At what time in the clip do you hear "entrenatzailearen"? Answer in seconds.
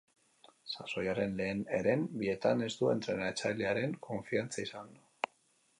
2.95-3.97